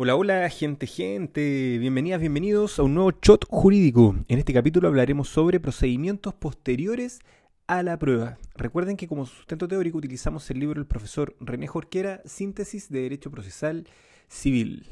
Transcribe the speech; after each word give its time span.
Hola, 0.00 0.14
hola, 0.14 0.48
gente, 0.48 0.86
gente. 0.86 1.76
Bienvenidas, 1.76 2.20
bienvenidos 2.20 2.78
a 2.78 2.84
un 2.84 2.94
nuevo 2.94 3.10
shot 3.20 3.44
jurídico. 3.48 4.14
En 4.28 4.38
este 4.38 4.52
capítulo 4.52 4.86
hablaremos 4.86 5.28
sobre 5.28 5.58
procedimientos 5.58 6.34
posteriores 6.34 7.18
a 7.66 7.82
la 7.82 7.98
prueba. 7.98 8.38
Recuerden 8.54 8.96
que 8.96 9.08
como 9.08 9.26
sustento 9.26 9.66
teórico 9.66 9.98
utilizamos 9.98 10.48
el 10.52 10.60
libro 10.60 10.78
del 10.78 10.86
profesor 10.86 11.34
René 11.40 11.66
Jorquera, 11.66 12.22
Síntesis 12.26 12.88
de 12.90 13.00
Derecho 13.00 13.32
Procesal 13.32 13.88
Civil. 14.28 14.86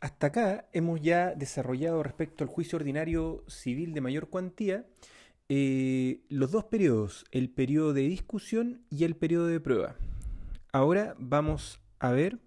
Hasta 0.00 0.28
acá 0.28 0.68
hemos 0.72 1.00
ya 1.00 1.34
desarrollado 1.34 2.04
respecto 2.04 2.44
al 2.44 2.48
juicio 2.48 2.76
ordinario 2.76 3.42
civil 3.48 3.92
de 3.92 4.02
mayor 4.02 4.28
cuantía 4.28 4.86
eh, 5.48 6.20
los 6.28 6.52
dos 6.52 6.62
periodos, 6.62 7.24
el 7.32 7.50
periodo 7.50 7.92
de 7.92 8.02
discusión 8.02 8.82
y 8.88 9.02
el 9.02 9.16
periodo 9.16 9.48
de 9.48 9.58
prueba. 9.58 9.96
Ahora 10.70 11.16
vamos 11.18 11.80
a 11.98 12.12
ver 12.12 12.38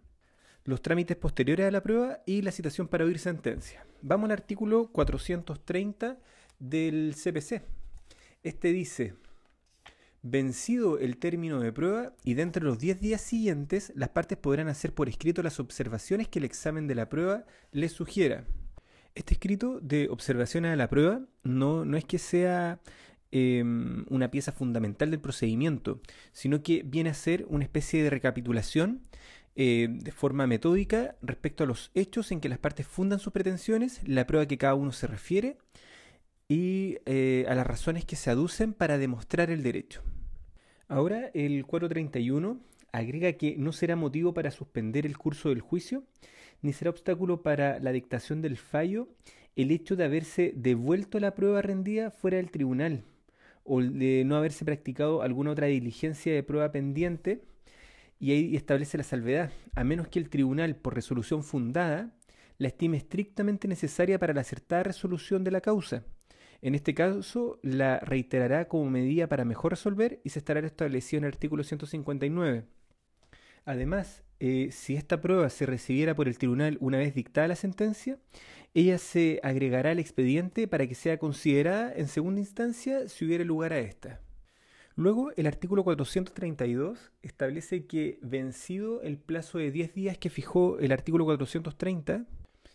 los 0.64 0.82
trámites 0.82 1.18
posteriores 1.18 1.68
a 1.68 1.72
la 1.72 1.84
prueba 1.84 2.20
y 2.26 2.42
la 2.42 2.52
citación 2.52 2.88
para 2.88 3.06
oír 3.06 3.20
sentencia. 3.20 3.86
Vamos 4.02 4.26
al 4.26 4.34
artículo 4.34 4.88
430 4.92 6.18
del 6.60 7.16
CPC. 7.16 7.64
Este 8.44 8.72
dice, 8.72 9.16
vencido 10.22 11.00
el 11.00 11.18
término 11.18 11.60
de 11.60 11.72
prueba 11.72 12.14
y 12.24 12.36
dentro 12.36 12.64
de 12.64 12.70
los 12.70 12.80
10 12.80 13.02
días 13.02 13.22
siguientes, 13.22 13.92
las 13.96 14.10
partes 14.10 14.38
podrán 14.38 14.68
hacer 14.68 14.94
por 14.94 15.10
escrito 15.10 15.42
las 15.44 15.60
observaciones 15.60 16.28
que 16.28 16.40
el 16.40 16.46
examen 16.46 16.88
de 16.88 16.96
la 16.96 17.10
prueba 17.10 17.46
les 17.72 17.92
sugiera. 17.92 18.46
Este 19.16 19.34
escrito 19.34 19.80
de 19.82 20.08
observaciones 20.10 20.72
a 20.72 20.76
la 20.76 20.90
prueba 20.90 21.22
no, 21.44 21.86
no 21.86 21.98
es 21.98 22.06
que 22.06 22.18
sea 22.18 22.80
em, 23.32 24.06
una 24.10 24.32
pieza 24.32 24.52
fundamental 24.52 25.12
del 25.12 25.20
procedimiento, 25.20 26.02
sino 26.32 26.64
que 26.64 26.84
viene 26.86 27.10
a 27.10 27.14
ser 27.14 27.46
una 27.50 27.64
especie 27.64 28.04
de 28.04 28.10
recapitulación 28.10 29.02
eh, 29.56 29.88
de 29.90 30.12
forma 30.12 30.48
metódica 30.48 31.16
respecto 31.22 31.64
a 31.64 31.68
los 31.68 31.92
hechos 31.94 32.32
en 32.32 32.40
que 32.40 32.50
las 32.50 32.60
partes 32.60 32.88
fundan 32.88 33.20
sus 33.20 33.34
pretensiones, 33.34 34.02
la 34.08 34.26
prueba 34.26 34.48
que 34.48 34.58
cada 34.58 34.76
uno 34.76 34.92
se 34.92 35.08
refiere 35.08 35.58
y 36.48 36.98
eh, 37.06 37.46
a 37.48 37.56
las 37.56 37.68
razones 37.68 38.06
que 38.06 38.16
se 38.16 38.30
aducen 38.30 38.74
para 38.74 38.98
demostrar 38.98 39.50
el 39.52 39.64
derecho. 39.64 40.02
Ahora, 40.88 41.32
el 41.34 41.66
431 41.66 42.60
agrega 42.92 43.34
que 43.34 43.56
no 43.58 43.72
será 43.72 43.96
motivo 43.96 44.34
para 44.34 44.52
suspender 44.52 45.06
el 45.06 45.18
curso 45.18 45.50
del 45.50 45.62
juicio, 45.62 46.04
ni 46.62 46.74
será 46.74 46.90
obstáculo 46.90 47.42
para 47.42 47.80
la 47.80 47.92
dictación 47.92 48.42
del 48.42 48.58
fallo 48.58 49.08
el 49.56 49.72
hecho 49.72 49.96
de 49.96 50.06
haberse 50.06 50.54
devuelto 50.56 51.20
la 51.20 51.36
prueba 51.36 51.62
rendida 51.62 52.12
fuera 52.12 52.38
del 52.38 52.52
tribunal 52.52 53.04
o 53.64 53.82
de 53.82 54.24
no 54.26 54.36
haberse 54.36 54.66
practicado 54.66 55.22
alguna 55.22 55.52
otra 55.52 55.68
diligencia 55.68 56.34
de 56.34 56.44
prueba 56.44 56.72
pendiente 56.72 57.42
y 58.22 58.32
ahí 58.34 58.56
establece 58.56 59.00
la 59.00 59.04
salvedad, 59.04 59.52
a 59.76 59.84
menos 59.84 60.08
que 60.08 60.20
el 60.20 60.30
tribunal, 60.30 60.76
por 60.76 60.94
resolución 60.94 61.44
fundada, 61.44 62.14
la 62.60 62.68
estime 62.68 62.98
estrictamente 62.98 63.68
necesaria 63.68 64.20
para 64.20 64.36
la 64.36 64.42
acertada 64.42 64.84
resolución 64.84 65.44
de 65.44 65.50
la 65.50 65.60
causa. 65.60 66.06
En 66.62 66.76
este 66.76 66.94
caso, 66.94 67.60
la 67.64 68.00
reiterará 68.00 68.68
como 68.68 68.88
medida 68.92 69.28
para 69.28 69.44
mejor 69.44 69.72
resolver 69.72 70.22
y 70.24 70.30
se 70.30 70.38
estará 70.38 70.60
establecido 70.60 71.18
en 71.18 71.24
el 71.24 71.30
artículo 71.30 71.64
159. 71.64 72.66
Además, 73.66 74.22
eh, 74.40 74.70
si 74.72 74.96
esta 74.96 75.20
prueba 75.20 75.50
se 75.50 75.66
recibiera 75.66 76.14
por 76.14 76.28
el 76.28 76.38
tribunal 76.38 76.78
una 76.80 77.00
vez 77.00 77.16
dictada 77.16 77.48
la 77.48 77.56
sentencia, 77.56 78.20
ella 78.76 79.00
se 79.00 79.40
agregará 79.42 79.92
al 79.92 80.00
expediente 80.00 80.68
para 80.68 80.86
que 80.86 80.94
sea 80.94 81.18
considerada 81.18 81.92
en 81.96 82.08
segunda 82.08 82.40
instancia 82.40 83.10
si 83.10 83.26
hubiera 83.26 83.44
lugar 83.44 83.74
a 83.74 83.80
esta. 83.80 84.22
Luego, 85.02 85.32
el 85.36 85.48
artículo 85.48 85.84
432 85.84 87.12
establece 87.24 87.88
que 87.88 88.20
vencido 88.22 89.02
el 89.02 89.18
plazo 89.18 89.58
de 89.58 89.72
10 89.72 89.96
días 89.96 90.20
que 90.20 90.30
fijó 90.30 90.78
el 90.78 90.92
artículo 90.92 91.26
430, 91.26 92.28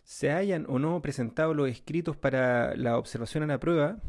se 0.03 0.31
hayan 0.31 0.65
o 0.67 0.77
no 0.77 1.01
presentado 1.01 1.53
los 1.53 1.69
escritos 1.69 2.17
para 2.17 2.75
la 2.75 2.97
observación 2.97 3.43
a 3.43 3.47
la 3.47 3.61
prueba, 3.61 4.01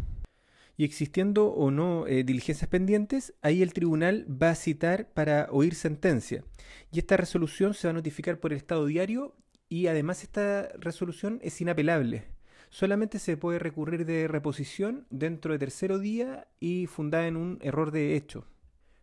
y 0.77 0.83
existiendo 0.83 1.47
o 1.47 1.71
no 1.71 2.09
eh, 2.09 2.25
diligencias 2.25 2.69
pendientes, 2.69 3.35
ahí 3.41 3.63
el 3.63 3.73
tribunal 3.73 4.27
va 4.29 4.51
a 4.51 4.57
citar 4.57 5.11
para 5.11 5.47
oír 5.53 5.77
sentencia. 5.77 6.43
Y 6.91 6.99
esta 6.99 7.17
resolución 7.17 7.73
se 7.73 7.87
va 7.87 7.91
a 7.91 7.95
notificar 7.95 8.41
por 8.41 8.51
el 8.53 8.59
Estado 8.59 8.85
diario 8.87 9.37
y 9.69 9.87
además 9.87 10.25
esta 10.25 10.71
resolución 10.81 11.39
es 11.45 11.61
inapelable 11.61 12.25
solamente 12.71 13.19
se 13.19 13.37
puede 13.37 13.59
recurrir 13.59 14.05
de 14.05 14.29
reposición 14.29 15.07
dentro 15.11 15.53
de 15.53 15.59
tercero 15.59 15.99
día 15.99 16.49
y 16.61 16.87
fundada 16.87 17.27
en 17.27 17.37
un 17.37 17.59
error 17.63 17.91
de 17.91 18.17
hecho. 18.17 18.47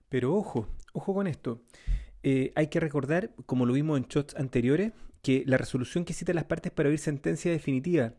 Pero 0.09 0.33
ojo, 0.33 0.67
ojo 0.93 1.13
con 1.13 1.27
esto. 1.27 1.61
Eh, 2.23 2.51
hay 2.55 2.67
que 2.67 2.79
recordar, 2.79 3.31
como 3.45 3.65
lo 3.65 3.73
vimos 3.73 3.97
en 3.97 4.05
shots 4.05 4.35
anteriores, 4.35 4.93
que 5.21 5.43
la 5.45 5.57
resolución 5.57 6.05
que 6.05 6.13
cita 6.13 6.33
las 6.33 6.45
partes 6.45 6.71
para 6.71 6.89
oír 6.89 6.99
sentencia 6.99 7.51
definitiva, 7.51 8.13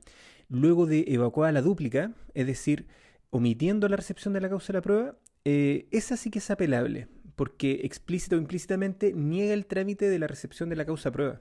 luego 0.48 0.86
de 0.86 1.04
evacuar 1.08 1.52
la 1.54 1.62
dúplica, 1.62 2.12
es 2.34 2.46
decir, 2.46 2.86
omitiendo 3.30 3.88
la 3.88 3.96
recepción 3.96 4.34
de 4.34 4.40
la 4.40 4.48
causa 4.48 4.72
de 4.72 4.78
la 4.78 4.82
prueba, 4.82 5.16
eh, 5.44 5.86
esa 5.90 6.16
sí 6.16 6.30
que 6.30 6.40
es 6.40 6.50
apelable, 6.50 7.08
porque 7.36 7.80
explícito 7.84 8.36
o 8.36 8.38
implícitamente 8.38 9.12
niega 9.12 9.54
el 9.54 9.66
trámite 9.66 10.08
de 10.08 10.18
la 10.18 10.26
recepción 10.26 10.68
de 10.68 10.76
la 10.76 10.84
causa 10.84 11.10
prueba. 11.12 11.40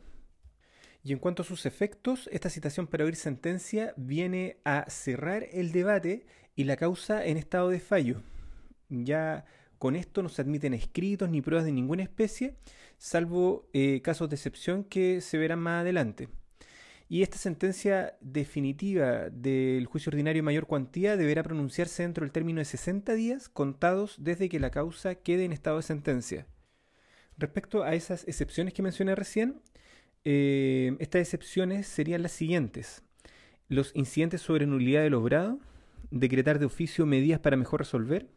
Y 1.06 1.14
en 1.14 1.20
cuanto 1.20 1.44
a 1.44 1.46
sus 1.46 1.68
efectos, 1.68 2.28
esta 2.32 2.50
citación 2.50 2.88
para 2.88 3.06
oír 3.06 3.16
sentencia 3.16 3.94
viene 3.96 4.58
a 4.66 4.90
cerrar 4.90 5.46
el 5.52 5.72
debate 5.72 6.26
y 6.56 6.64
la 6.64 6.78
causa 6.78 7.24
en 7.24 7.38
estado 7.38 7.70
de 7.70 7.80
fallo. 7.80 8.24
Ya 8.90 9.46
con 9.78 9.96
esto 9.96 10.24
no 10.24 10.30
se 10.30 10.42
admiten 10.42 10.74
escritos 10.74 11.30
ni 11.30 11.44
pruebas 11.44 11.64
de 11.64 11.72
ninguna 11.72 12.02
especie, 12.02 12.56
salvo 12.98 13.70
eh, 13.72 14.02
casos 14.02 14.32
de 14.32 14.36
excepción 14.36 14.84
que 14.84 15.22
se 15.22 15.38
verán 15.38 15.60
más 15.60 15.82
adelante. 15.82 16.28
Y 17.08 17.22
esta 17.22 17.38
sentencia 17.38 18.18
definitiva 18.20 19.30
del 19.30 19.86
juicio 19.86 20.10
ordinario 20.10 20.42
mayor 20.42 20.66
cuantía 20.66 21.18
deberá 21.18 21.44
pronunciarse 21.44 22.02
dentro 22.02 22.26
del 22.26 22.32
término 22.32 22.58
de 22.58 22.66
60 22.66 23.14
días 23.14 23.48
contados 23.48 24.16
desde 24.18 24.50
que 24.50 24.60
la 24.60 24.72
causa 24.72 25.14
quede 25.14 25.46
en 25.46 25.54
estado 25.54 25.78
de 25.78 25.84
sentencia. 25.84 26.48
Respecto 27.38 27.84
a 27.84 27.94
esas 27.94 28.28
excepciones 28.28 28.74
que 28.74 28.82
mencioné 28.82 29.14
recién, 29.14 29.62
eh, 30.26 30.96
estas 31.00 31.22
excepciones 31.22 31.88
serían 31.88 32.24
las 32.24 32.32
siguientes. 32.32 33.04
Los 33.70 33.92
incidentes 33.96 34.42
sobre 34.42 34.66
nulidad 34.66 35.04
del 35.04 35.14
obrado, 35.14 35.60
decretar 36.12 36.60
de 36.60 36.66
oficio 36.66 37.06
medidas 37.06 37.40
para 37.40 37.58
mejor 37.58 37.80
resolver, 37.80 38.28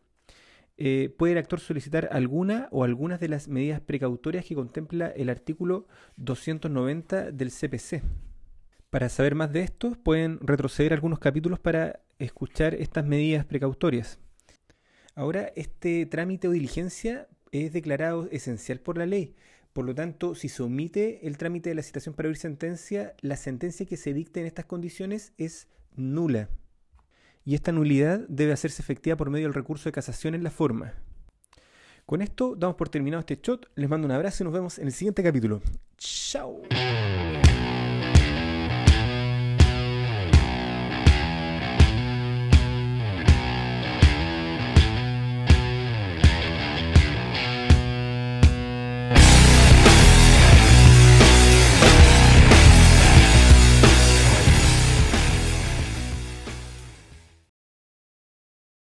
eh, 0.76 1.12
puede 1.18 1.32
el 1.32 1.38
actor 1.38 1.58
solicitar 1.58 2.08
alguna 2.12 2.68
o 2.70 2.84
algunas 2.84 3.18
de 3.18 3.28
las 3.28 3.48
medidas 3.48 3.80
precautorias 3.80 4.44
que 4.44 4.54
contempla 4.54 5.08
el 5.08 5.28
artículo 5.28 5.88
290 6.16 7.32
del 7.32 7.50
CPC. 7.50 8.02
Para 8.90 9.08
saber 9.08 9.34
más 9.34 9.52
de 9.52 9.62
esto, 9.62 9.96
pueden 10.02 10.38
retroceder 10.40 10.92
algunos 10.92 11.18
capítulos 11.18 11.58
para 11.58 12.00
escuchar 12.18 12.74
estas 12.74 13.04
medidas 13.04 13.44
precautorias. 13.44 14.18
Ahora, 15.14 15.52
este 15.56 16.06
trámite 16.06 16.46
o 16.46 16.52
diligencia 16.52 17.28
es 17.50 17.72
declarado 17.72 18.28
esencial 18.30 18.78
por 18.78 18.98
la 18.98 19.06
ley, 19.06 19.34
por 19.78 19.84
lo 19.84 19.94
tanto, 19.94 20.34
si 20.34 20.48
se 20.48 20.64
omite 20.64 21.24
el 21.24 21.38
trámite 21.38 21.68
de 21.68 21.76
la 21.76 21.84
citación 21.84 22.12
para 22.12 22.28
oír 22.28 22.36
sentencia, 22.36 23.14
la 23.20 23.36
sentencia 23.36 23.86
que 23.86 23.96
se 23.96 24.12
dicte 24.12 24.40
en 24.40 24.46
estas 24.46 24.64
condiciones 24.64 25.32
es 25.38 25.68
nula. 25.94 26.48
Y 27.44 27.54
esta 27.54 27.70
nulidad 27.70 28.26
debe 28.28 28.50
hacerse 28.50 28.82
efectiva 28.82 29.14
por 29.14 29.30
medio 29.30 29.46
del 29.46 29.54
recurso 29.54 29.88
de 29.88 29.92
casación 29.92 30.34
en 30.34 30.42
la 30.42 30.50
forma. 30.50 30.94
Con 32.06 32.22
esto 32.22 32.56
damos 32.56 32.74
por 32.74 32.88
terminado 32.88 33.20
este 33.20 33.38
shot. 33.40 33.70
Les 33.76 33.88
mando 33.88 34.06
un 34.06 34.10
abrazo 34.10 34.42
y 34.42 34.46
nos 34.46 34.52
vemos 34.52 34.80
en 34.80 34.88
el 34.88 34.92
siguiente 34.92 35.22
capítulo. 35.22 35.62
¡Chao! 35.96 36.60